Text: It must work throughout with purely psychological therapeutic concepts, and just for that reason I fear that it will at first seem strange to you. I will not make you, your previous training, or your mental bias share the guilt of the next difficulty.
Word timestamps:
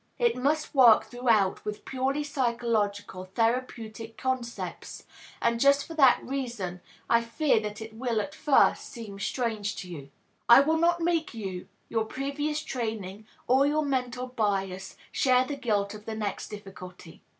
It 0.17 0.35
must 0.35 0.73
work 0.73 1.03
throughout 1.03 1.63
with 1.63 1.85
purely 1.85 2.23
psychological 2.23 3.25
therapeutic 3.35 4.17
concepts, 4.17 5.05
and 5.39 5.59
just 5.59 5.85
for 5.85 5.93
that 5.93 6.23
reason 6.25 6.81
I 7.07 7.21
fear 7.21 7.59
that 7.59 7.83
it 7.83 7.93
will 7.93 8.19
at 8.19 8.33
first 8.33 8.87
seem 8.89 9.19
strange 9.19 9.75
to 9.75 9.87
you. 9.87 10.09
I 10.49 10.61
will 10.61 10.77
not 10.79 11.01
make 11.01 11.35
you, 11.35 11.67
your 11.87 12.05
previous 12.05 12.63
training, 12.63 13.27
or 13.45 13.67
your 13.67 13.85
mental 13.85 14.25
bias 14.25 14.97
share 15.11 15.45
the 15.45 15.55
guilt 15.55 15.93
of 15.93 16.05
the 16.05 16.15
next 16.15 16.47
difficulty. 16.49 17.21